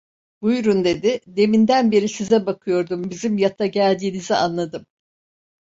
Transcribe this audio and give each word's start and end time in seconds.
"Buyurun" 0.41 0.83
dedi, 0.85 1.19
"deminden 1.27 1.91
beri 1.91 2.09
size 2.09 2.45
bakıyordum, 2.45 3.09
bizim 3.09 3.37
yata 3.37 3.65
geldiğinizi 3.65 4.35
anladım." 4.35 4.85